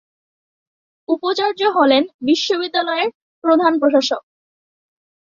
[1.09, 3.09] উপাচার্য হলেন বিশ্ববিদ্যালয়ের
[3.43, 4.21] প্রধান প্রশাসক।